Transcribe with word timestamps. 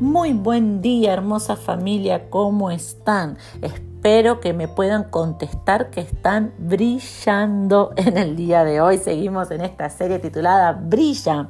Muy 0.00 0.32
buen 0.32 0.80
día, 0.80 1.12
hermosa 1.12 1.56
familia, 1.56 2.30
¿cómo 2.30 2.70
están? 2.70 3.36
Espero 3.62 4.38
que 4.38 4.52
me 4.52 4.68
puedan 4.68 5.10
contestar 5.10 5.90
que 5.90 6.00
están 6.00 6.54
brillando 6.56 7.90
en 7.96 8.16
el 8.16 8.36
día 8.36 8.62
de 8.62 8.80
hoy. 8.80 8.98
Seguimos 8.98 9.50
en 9.50 9.60
esta 9.60 9.90
serie 9.90 10.20
titulada 10.20 10.70
Brilla. 10.70 11.48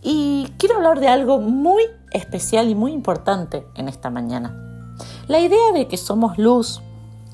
Y 0.00 0.52
quiero 0.58 0.76
hablar 0.76 1.00
de 1.00 1.08
algo 1.08 1.40
muy 1.40 1.82
especial 2.12 2.68
y 2.68 2.76
muy 2.76 2.92
importante 2.92 3.66
en 3.74 3.88
esta 3.88 4.10
mañana. 4.10 4.94
La 5.26 5.40
idea 5.40 5.72
de 5.74 5.88
que 5.88 5.96
somos 5.96 6.38
luz 6.38 6.82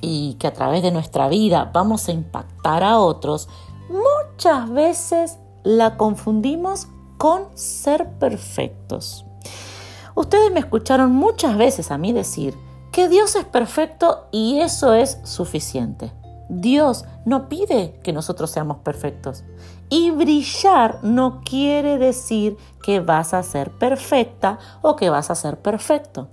y 0.00 0.36
que 0.40 0.46
a 0.46 0.54
través 0.54 0.82
de 0.82 0.92
nuestra 0.92 1.28
vida 1.28 1.70
vamos 1.74 2.08
a 2.08 2.12
impactar 2.12 2.84
a 2.84 3.00
otros, 3.00 3.50
muchas 3.90 4.70
veces 4.70 5.38
la 5.62 5.98
confundimos 5.98 6.88
con 7.18 7.48
ser 7.54 8.08
perfectos. 8.18 9.26
Ustedes 10.18 10.50
me 10.50 10.58
escucharon 10.58 11.12
muchas 11.14 11.56
veces 11.56 11.92
a 11.92 11.96
mí 11.96 12.12
decir 12.12 12.58
que 12.90 13.08
Dios 13.08 13.36
es 13.36 13.44
perfecto 13.44 14.26
y 14.32 14.58
eso 14.58 14.92
es 14.92 15.20
suficiente. 15.22 16.12
Dios 16.48 17.04
no 17.24 17.48
pide 17.48 18.00
que 18.02 18.12
nosotros 18.12 18.50
seamos 18.50 18.78
perfectos. 18.78 19.44
Y 19.88 20.10
brillar 20.10 20.98
no 21.04 21.40
quiere 21.44 21.98
decir 21.98 22.56
que 22.82 22.98
vas 22.98 23.32
a 23.32 23.44
ser 23.44 23.70
perfecta 23.70 24.58
o 24.82 24.96
que 24.96 25.08
vas 25.08 25.30
a 25.30 25.36
ser 25.36 25.62
perfecto. 25.62 26.26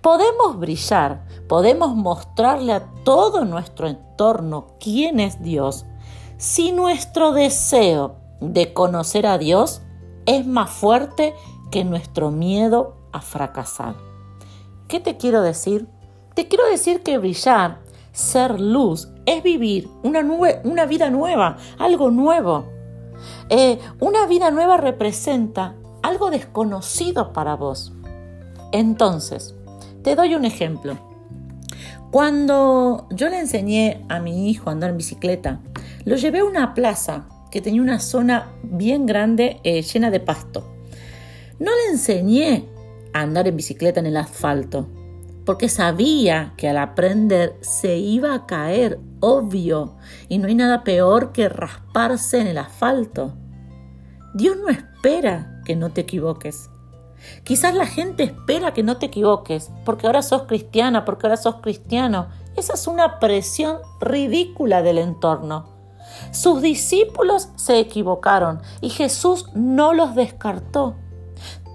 Podemos 0.00 0.60
brillar, 0.60 1.26
podemos 1.48 1.96
mostrarle 1.96 2.74
a 2.74 2.86
todo 3.02 3.44
nuestro 3.44 3.88
entorno 3.88 4.68
quién 4.78 5.18
es 5.18 5.42
Dios 5.42 5.84
si 6.38 6.70
nuestro 6.70 7.32
deseo 7.32 8.18
de 8.40 8.72
conocer 8.72 9.26
a 9.26 9.36
Dios 9.36 9.82
es 10.26 10.46
más 10.46 10.70
fuerte 10.70 11.34
que 11.72 11.82
nuestro 11.82 12.30
miedo 12.30 12.95
fracasar. 13.20 13.96
¿Qué 14.88 15.00
te 15.00 15.16
quiero 15.16 15.42
decir? 15.42 15.88
Te 16.34 16.48
quiero 16.48 16.66
decir 16.68 17.02
que 17.02 17.18
brillar, 17.18 17.80
ser 18.12 18.60
luz, 18.60 19.08
es 19.26 19.42
vivir 19.42 19.88
una, 20.02 20.20
una 20.64 20.86
vida 20.86 21.10
nueva, 21.10 21.56
algo 21.78 22.10
nuevo. 22.10 22.66
Eh, 23.48 23.78
una 24.00 24.26
vida 24.26 24.50
nueva 24.50 24.76
representa 24.76 25.74
algo 26.02 26.30
desconocido 26.30 27.32
para 27.32 27.56
vos. 27.56 27.92
Entonces, 28.72 29.54
te 30.02 30.14
doy 30.14 30.34
un 30.34 30.44
ejemplo. 30.44 30.96
Cuando 32.10 33.08
yo 33.10 33.28
le 33.28 33.40
enseñé 33.40 34.04
a 34.08 34.20
mi 34.20 34.48
hijo 34.48 34.68
a 34.68 34.72
andar 34.72 34.90
en 34.90 34.98
bicicleta, 34.98 35.60
lo 36.04 36.16
llevé 36.16 36.38
a 36.38 36.44
una 36.44 36.74
plaza 36.74 37.26
que 37.50 37.60
tenía 37.60 37.82
una 37.82 37.98
zona 37.98 38.52
bien 38.62 39.06
grande 39.06 39.60
eh, 39.64 39.82
llena 39.82 40.10
de 40.10 40.20
pasto. 40.20 40.72
No 41.58 41.70
le 41.72 41.92
enseñé 41.92 42.68
andar 43.20 43.48
en 43.48 43.56
bicicleta 43.56 44.00
en 44.00 44.06
el 44.06 44.16
asfalto, 44.16 44.88
porque 45.44 45.68
sabía 45.68 46.54
que 46.56 46.68
al 46.68 46.78
aprender 46.78 47.56
se 47.60 47.96
iba 47.96 48.34
a 48.34 48.46
caer, 48.46 48.98
obvio, 49.20 49.96
y 50.28 50.38
no 50.38 50.48
hay 50.48 50.54
nada 50.54 50.84
peor 50.84 51.32
que 51.32 51.48
rasparse 51.48 52.40
en 52.40 52.48
el 52.48 52.58
asfalto. 52.58 53.34
Dios 54.34 54.56
no 54.56 54.68
espera 54.68 55.62
que 55.64 55.76
no 55.76 55.90
te 55.90 56.02
equivoques. 56.02 56.68
Quizás 57.44 57.74
la 57.74 57.86
gente 57.86 58.24
espera 58.24 58.74
que 58.74 58.82
no 58.82 58.98
te 58.98 59.06
equivoques, 59.06 59.70
porque 59.84 60.06
ahora 60.06 60.22
sos 60.22 60.42
cristiana, 60.42 61.04
porque 61.04 61.26
ahora 61.26 61.36
sos 61.36 61.56
cristiano. 61.56 62.28
Esa 62.56 62.74
es 62.74 62.86
una 62.86 63.18
presión 63.18 63.78
ridícula 64.00 64.82
del 64.82 64.98
entorno. 64.98 65.76
Sus 66.32 66.62
discípulos 66.62 67.50
se 67.56 67.78
equivocaron 67.78 68.60
y 68.80 68.90
Jesús 68.90 69.50
no 69.54 69.92
los 69.92 70.14
descartó. 70.14 70.96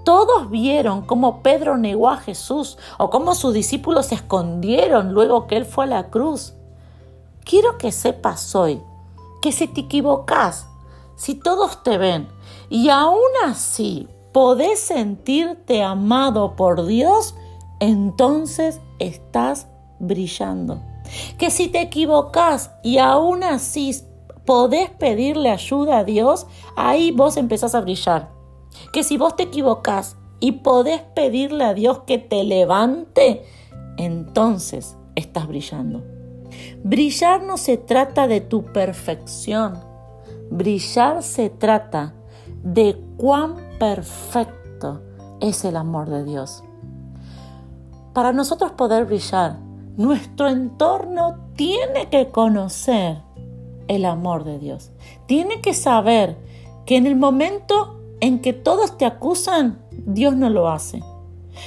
Todos 0.03 0.49
vieron 0.49 1.03
cómo 1.03 1.43
Pedro 1.43 1.77
negó 1.77 2.09
a 2.09 2.17
Jesús 2.17 2.77
o 2.97 3.09
cómo 3.09 3.35
sus 3.35 3.53
discípulos 3.53 4.07
se 4.07 4.15
escondieron 4.15 5.13
luego 5.13 5.47
que 5.47 5.57
Él 5.57 5.65
fue 5.65 5.83
a 5.83 5.87
la 5.87 6.09
cruz. 6.09 6.53
Quiero 7.43 7.77
que 7.77 7.91
sepas 7.91 8.55
hoy 8.55 8.81
que 9.41 9.51
si 9.51 9.67
te 9.67 9.81
equivocas, 9.81 10.67
si 11.15 11.35
todos 11.35 11.83
te 11.83 11.97
ven 11.97 12.29
y 12.69 12.89
aún 12.89 13.19
así 13.45 14.07
podés 14.31 14.79
sentirte 14.79 15.83
amado 15.83 16.55
por 16.55 16.85
Dios, 16.85 17.35
entonces 17.79 18.79
estás 18.99 19.67
brillando. 19.99 20.81
Que 21.37 21.51
si 21.51 21.67
te 21.67 21.81
equivocas 21.81 22.71
y 22.83 22.97
aún 22.97 23.43
así 23.43 24.03
podés 24.45 24.89
pedirle 24.89 25.51
ayuda 25.51 25.99
a 25.99 26.03
Dios, 26.03 26.47
ahí 26.75 27.11
vos 27.11 27.37
empezás 27.37 27.75
a 27.75 27.81
brillar 27.81 28.40
que 28.93 29.03
si 29.03 29.17
vos 29.17 29.35
te 29.35 29.43
equivocas 29.43 30.17
y 30.39 30.53
podés 30.53 31.01
pedirle 31.01 31.63
a 31.63 31.73
Dios 31.73 31.99
que 32.07 32.17
te 32.17 32.43
levante, 32.43 33.43
entonces 33.97 34.97
estás 35.15 35.47
brillando. 35.47 36.03
Brillar 36.83 37.43
no 37.43 37.57
se 37.57 37.77
trata 37.77 38.27
de 38.27 38.41
tu 38.41 38.65
perfección. 38.65 39.79
Brillar 40.49 41.23
se 41.23 41.49
trata 41.49 42.13
de 42.63 42.99
cuán 43.17 43.55
perfecto 43.79 45.01
es 45.39 45.63
el 45.65 45.75
amor 45.75 46.09
de 46.09 46.23
Dios. 46.23 46.63
Para 48.13 48.33
nosotros 48.33 48.71
poder 48.73 49.05
brillar, 49.05 49.59
nuestro 49.95 50.49
entorno 50.49 51.51
tiene 51.55 52.09
que 52.09 52.29
conocer 52.29 53.17
el 53.87 54.05
amor 54.05 54.43
de 54.43 54.59
Dios. 54.59 54.91
Tiene 55.27 55.61
que 55.61 55.73
saber 55.73 56.37
que 56.85 56.97
en 56.97 57.07
el 57.07 57.15
momento 57.15 58.00
en 58.21 58.39
que 58.39 58.53
todos 58.53 58.97
te 58.97 59.05
acusan, 59.05 59.83
Dios 59.91 60.35
no 60.35 60.49
lo 60.49 60.69
hace. 60.69 61.03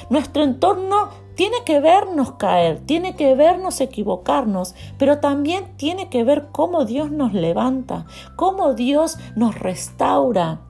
Nuestro 0.09 0.42
entorno 0.42 1.10
tiene 1.34 1.59
que 1.65 1.81
vernos 1.81 2.32
caer, 2.32 2.81
tiene 2.87 3.16
que 3.16 3.34
vernos 3.34 3.81
equivocarnos, 3.81 4.75
pero 4.98 5.19
también 5.19 5.76
tiene 5.76 6.09
que 6.09 6.25
ver 6.25 6.48
cómo 6.53 6.84
Dios 6.84 7.10
nos 7.10 7.34
levanta, 7.34 8.06
cómo 8.37 8.75
Dios 8.75 9.19
nos 9.37 9.59
restaura. 9.59 10.60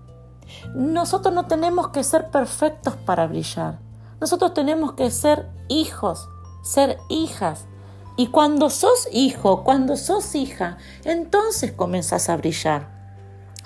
Nosotros 0.75 1.35
no 1.35 1.47
tenemos 1.47 1.89
que 1.89 2.03
ser 2.03 2.31
perfectos 2.31 2.95
para 2.97 3.27
brillar. 3.27 3.79
Nosotros 4.21 4.55
tenemos 4.55 4.95
que 4.95 5.11
ser 5.11 5.49
hijos, 5.69 6.29
ser 6.63 6.99
hijas. 7.09 7.67
Y 8.17 8.29
cuando 8.29 8.71
sos 8.71 9.09
hijo, 9.13 9.65
cuando 9.65 9.97
sos 9.97 10.35
hija, 10.35 10.79
entonces 11.05 11.73
comenzás 11.73 12.31
a 12.31 12.37
brillar. 12.37 12.95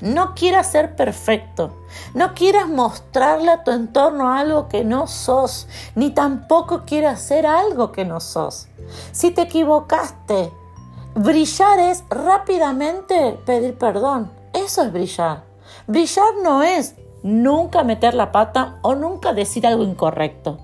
No 0.00 0.34
quieras 0.34 0.70
ser 0.70 0.94
perfecto. 0.94 1.72
No 2.14 2.34
quieras 2.34 2.68
mostrarle 2.68 3.50
a 3.50 3.64
tu 3.64 3.72
entorno 3.72 4.32
algo 4.32 4.68
que 4.68 4.84
no 4.84 5.08
sos, 5.08 5.66
ni 5.96 6.10
tampoco 6.10 6.84
quieras 6.84 7.20
hacer 7.20 7.46
algo 7.46 7.90
que 7.90 8.04
no 8.04 8.20
sos. 8.20 8.68
Si 9.10 9.32
te 9.32 9.42
equivocaste, 9.42 10.52
brillar 11.14 11.80
es 11.80 12.04
rápidamente 12.10 13.38
pedir 13.44 13.76
perdón. 13.76 14.30
Eso 14.52 14.82
es 14.82 14.92
brillar. 14.92 15.42
Brillar 15.88 16.34
no 16.42 16.62
es 16.62 16.94
nunca 17.22 17.82
meter 17.82 18.14
la 18.14 18.30
pata 18.30 18.78
o 18.82 18.94
nunca 18.94 19.32
decir 19.32 19.66
algo 19.66 19.82
incorrecto. 19.82 20.58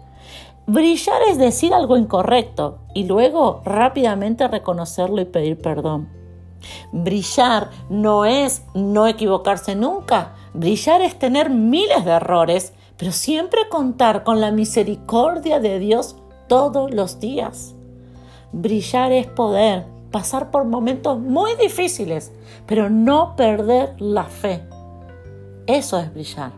Brillar 0.66 1.22
es 1.28 1.38
decir 1.38 1.74
algo 1.74 1.96
incorrecto 1.96 2.78
y 2.94 3.04
luego 3.04 3.60
rápidamente 3.64 4.46
reconocerlo 4.48 5.20
y 5.20 5.24
pedir 5.26 5.60
perdón. 5.60 6.08
Brillar 6.92 7.70
no 7.88 8.24
es 8.24 8.62
no 8.74 9.06
equivocarse 9.06 9.74
nunca. 9.74 10.34
Brillar 10.54 11.02
es 11.02 11.18
tener 11.18 11.50
miles 11.50 12.04
de 12.04 12.12
errores, 12.12 12.72
pero 12.96 13.12
siempre 13.12 13.68
contar 13.68 14.24
con 14.24 14.40
la 14.40 14.50
misericordia 14.50 15.60
de 15.60 15.78
Dios 15.78 16.16
todos 16.48 16.92
los 16.92 17.20
días. 17.20 17.74
Brillar 18.52 19.12
es 19.12 19.26
poder 19.26 19.86
pasar 20.10 20.52
por 20.52 20.64
momentos 20.64 21.18
muy 21.18 21.56
difíciles, 21.56 22.32
pero 22.66 22.88
no 22.88 23.34
perder 23.34 24.00
la 24.00 24.24
fe. 24.24 24.62
Eso 25.66 25.98
es 25.98 26.12
brillar. 26.14 26.52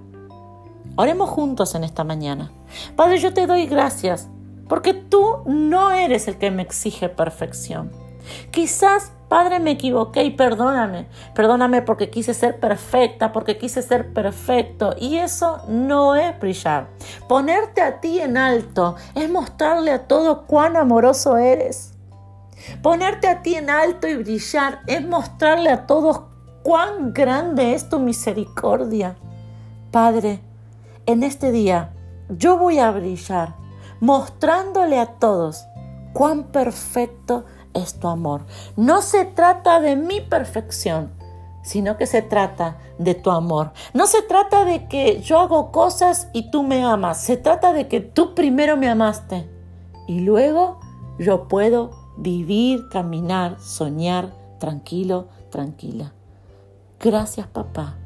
Oremos 0.96 1.30
juntos 1.30 1.74
en 1.74 1.84
esta 1.84 2.04
mañana. 2.04 2.52
Padre, 2.96 3.18
yo 3.18 3.32
te 3.32 3.46
doy 3.46 3.66
gracias 3.66 4.28
porque 4.68 4.94
tú 4.94 5.38
no 5.46 5.90
eres 5.90 6.28
el 6.28 6.36
que 6.36 6.50
me 6.50 6.62
exige 6.62 7.08
perfección. 7.08 7.92
Quizás 8.50 9.12
Padre, 9.28 9.58
me 9.58 9.72
equivoqué 9.72 10.22
y 10.22 10.30
perdóname. 10.30 11.06
Perdóname 11.34 11.82
porque 11.82 12.10
quise 12.10 12.32
ser 12.32 12.60
perfecta, 12.60 13.32
porque 13.32 13.58
quise 13.58 13.82
ser 13.82 14.12
perfecto. 14.12 14.94
Y 14.98 15.16
eso 15.16 15.62
no 15.68 16.14
es 16.14 16.38
brillar. 16.38 16.88
Ponerte 17.28 17.82
a 17.82 18.00
ti 18.00 18.20
en 18.20 18.36
alto 18.36 18.94
es 19.14 19.28
mostrarle 19.28 19.90
a 19.90 20.06
todo 20.06 20.46
cuán 20.46 20.76
amoroso 20.76 21.38
eres. 21.38 21.92
Ponerte 22.82 23.28
a 23.28 23.42
ti 23.42 23.56
en 23.56 23.68
alto 23.68 24.06
y 24.06 24.14
brillar 24.14 24.80
es 24.86 25.06
mostrarle 25.06 25.70
a 25.70 25.86
todos 25.86 26.22
cuán 26.62 27.12
grande 27.12 27.74
es 27.74 27.88
tu 27.88 27.98
misericordia. 27.98 29.16
Padre, 29.90 30.40
en 31.06 31.22
este 31.22 31.50
día 31.52 31.92
yo 32.28 32.58
voy 32.58 32.78
a 32.78 32.90
brillar, 32.90 33.54
mostrándole 34.00 34.98
a 34.98 35.06
todos 35.06 35.64
cuán 36.12 36.44
perfecto 36.44 37.44
es 37.76 37.98
tu 37.98 38.08
amor. 38.08 38.42
No 38.76 39.02
se 39.02 39.24
trata 39.24 39.80
de 39.80 39.96
mi 39.96 40.20
perfección, 40.20 41.12
sino 41.62 41.96
que 41.96 42.06
se 42.06 42.22
trata 42.22 42.78
de 42.98 43.14
tu 43.14 43.30
amor. 43.30 43.72
No 43.92 44.06
se 44.06 44.22
trata 44.22 44.64
de 44.64 44.86
que 44.86 45.20
yo 45.20 45.38
hago 45.40 45.70
cosas 45.72 46.28
y 46.32 46.50
tú 46.50 46.62
me 46.62 46.84
amas, 46.84 47.20
se 47.20 47.36
trata 47.36 47.72
de 47.72 47.88
que 47.88 48.00
tú 48.00 48.34
primero 48.34 48.76
me 48.76 48.88
amaste 48.88 49.48
y 50.06 50.20
luego 50.20 50.80
yo 51.18 51.48
puedo 51.48 51.90
vivir, 52.16 52.88
caminar, 52.88 53.60
soñar 53.60 54.32
tranquilo, 54.58 55.28
tranquila. 55.50 56.12
Gracias 57.00 57.46
papá. 57.46 57.96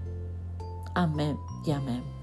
Amén 0.94 1.38
y 1.64 1.70
amén. 1.70 2.19